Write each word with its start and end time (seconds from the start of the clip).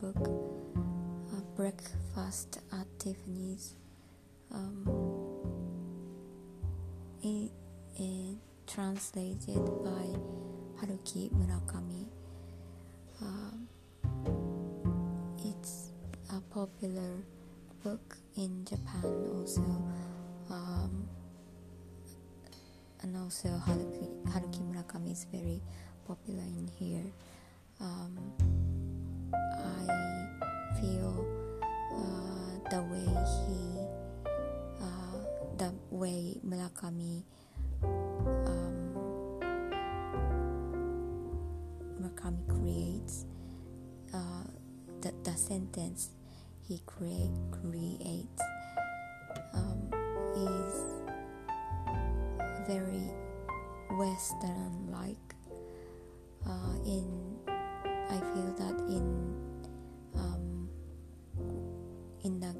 book 0.00 0.16
uh, 1.32 1.40
Breakfast 1.56 2.60
at 2.72 2.86
Tiffany's. 2.98 3.74
Um, 4.52 4.88
it, 7.22 7.50
it 7.96 8.36
translated 8.66 9.64
by 9.84 10.06
Haruki 10.80 11.30
Murakami. 11.32 12.06
Um, 13.20 13.68
it's 15.44 15.90
a 16.30 16.40
popular 16.52 17.24
book 17.82 18.16
in 18.36 18.64
Japan 18.64 19.04
also. 19.34 19.60
Um, 20.50 21.08
and 23.02 23.16
also 23.16 23.48
Haruki, 23.48 24.08
Haruki 24.28 24.60
Murakami 24.62 25.12
is 25.12 25.26
very 25.32 25.60
popular 26.06 26.42
in 26.42 26.70
here. 26.78 27.12
Um, 27.80 28.18
I 29.32 29.86
feel 30.80 31.26
uh, 31.92 32.70
the 32.70 32.82
way 32.82 33.08
he, 33.46 33.60
uh, 34.80 35.18
the 35.58 35.72
way 35.90 36.38
Murakami, 36.46 37.22
um, 37.82 38.76
Murakami 42.00 42.46
creates 42.48 43.26
uh, 44.12 44.44
the, 45.00 45.12
the 45.24 45.36
sentence 45.36 46.10
he 46.62 46.80
create, 46.86 47.32
creates 47.50 48.42
um, 49.52 49.90
is 50.36 50.84
very 52.66 53.10
Western 53.98 54.88
like. 54.90 55.16
Uh, 56.46 56.76
in 56.84 57.33
I 58.10 58.18
feel 58.18 58.54
that 58.58 58.78
in 58.88 59.34
um, 60.14 60.68
in 62.22 62.40
the 62.40 62.54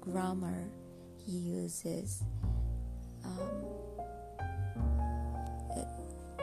grammar 0.00 0.68
he 1.16 1.32
uses 1.32 2.22
um, 3.24 3.64
it, 5.76 5.88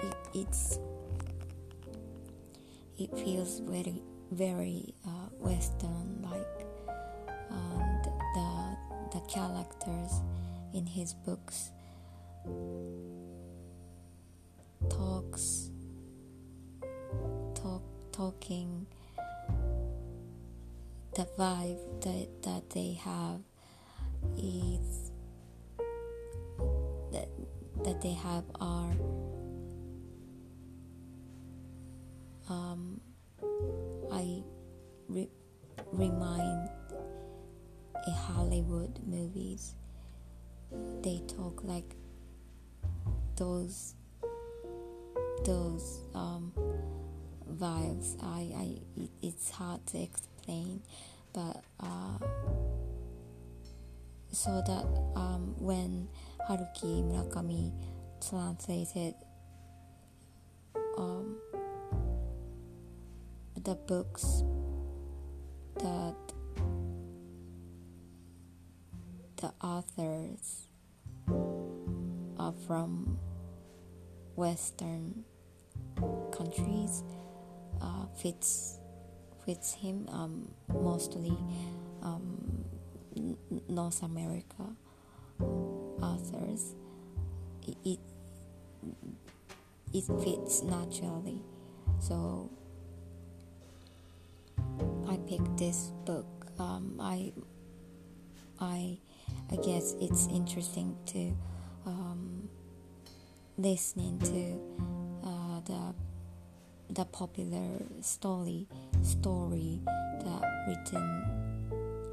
it, 0.04 0.16
it's 0.34 0.80
it 2.98 3.18
feels 3.18 3.60
very 3.60 4.02
very 4.32 4.94
uh, 5.06 5.30
Western 5.40 6.22
like 6.22 6.66
and 7.50 8.06
the 8.36 8.78
the 9.12 9.22
characters 9.28 10.22
in 10.74 10.86
his 10.86 11.14
books 11.14 11.72
talking 18.20 18.86
the 21.16 21.26
vibe 21.38 21.80
that, 22.02 22.28
that 22.44 22.70
they 22.72 22.92
have 23.02 23.40
is 24.38 25.12
that 27.14 27.30
that 27.86 28.02
they 28.02 28.12
have 28.12 28.44
are 28.60 28.92
um, 32.50 33.00
I 34.12 34.44
re- 35.08 35.32
remind 35.94 36.70
a 38.06 38.12
Hollywood 38.12 39.00
movies. 39.08 39.76
They 41.04 41.22
talk 41.26 41.64
like 41.64 41.96
those 43.38 43.96
those 45.46 46.02
um, 46.14 46.39
vibes. 47.60 48.16
I, 48.24 48.54
I 48.56 49.02
it, 49.02 49.10
it's 49.22 49.52
hard 49.52 49.86
to 49.88 50.02
explain, 50.02 50.82
but 51.34 51.64
uh, 51.80 52.18
so 54.32 54.62
that 54.66 54.86
um, 55.16 55.56
when 55.60 56.08
Haruki 56.48 57.04
Murakami 57.04 57.72
translated 58.28 59.16
um, 60.98 61.36
the 63.64 63.76
books 63.76 64.44
that 65.76 66.16
the 69.38 69.52
authors 69.62 70.68
are 72.38 72.54
from 72.68 73.18
Western 74.36 75.24
countries 76.32 77.04
uh, 77.82 78.06
fits 78.22 78.80
fits 79.46 79.74
him 79.74 80.08
um, 80.12 80.52
mostly 80.74 81.36
um, 82.04 82.66
North 83.68 84.04
America 84.04 84.76
authors. 86.02 86.76
It, 87.68 87.78
it 87.86 88.00
it 89.94 90.04
fits 90.24 90.64
naturally, 90.64 91.42
so 92.00 92.50
I 95.08 95.18
picked 95.28 95.58
this 95.58 95.92
book. 96.06 96.26
Um, 96.60 96.98
I 97.00 97.34
I 98.60 99.00
I 99.52 99.56
guess 99.56 99.96
it's 100.00 100.28
interesting 100.28 100.96
to 101.08 101.36
um, 101.86 102.50
listening 103.58 104.20
to 104.20 104.99
the 106.90 107.06
popular 107.06 107.68
story 108.02 108.68
story 109.04 109.80
that 110.26 110.42
written 110.68 111.24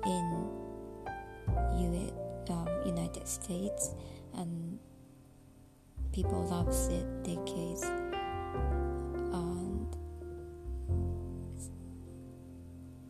in 0.05 0.51
U- 1.79 2.13
um, 2.51 2.69
United 2.85 3.27
States 3.27 3.95
and 4.35 4.79
people 6.13 6.45
loves 6.47 6.89
it 6.89 7.07
decades 7.25 7.83
and 9.33 9.97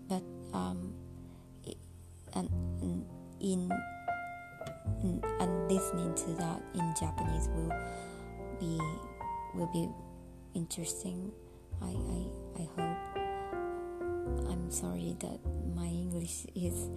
but 0.09 0.23
um 0.55 0.95
and 2.35 2.49
and 2.81 3.05
in 3.41 3.71
and, 5.03 5.25
and 5.41 5.71
listening 5.71 6.15
to 6.15 6.31
that 6.35 6.63
in 6.75 6.95
Japanese 6.99 7.49
will 7.49 7.73
be 8.61 8.79
will 9.55 9.71
be 9.73 9.89
interesting. 10.55 11.33
I, 11.83 11.93
I, 11.93 12.63
I 12.63 12.69
hope. 12.77 12.97
I'm 14.51 14.71
sorry 14.71 15.17
that 15.21 15.39
my 15.75 15.87
English 15.87 16.47
is 16.55 16.89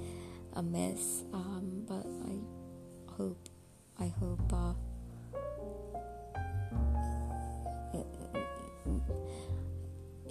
a 0.53 0.63
mess, 0.63 1.23
um, 1.33 1.83
but 1.87 2.05
I 2.25 2.39
hope 3.11 3.49
I 3.99 4.07
hope 4.07 4.53
uh, 4.53 4.73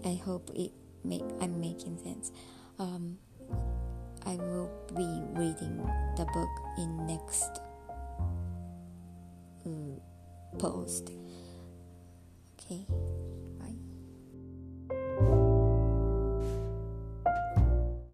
I 0.05 0.15
hope 0.25 0.51
it 0.55 0.73
make 1.05 1.23
I'm 1.41 1.61
making 1.61 1.99
sense. 1.99 2.33
Um, 2.79 3.19
I 4.27 4.37
will 4.37 4.71
be 4.97 5.23
reading 5.39 5.77
the 6.17 6.25
book 6.33 6.49
in 6.79 7.07
next 7.07 7.61
uh, 9.67 10.59
post. 10.59 11.13
Okay. 12.55 12.87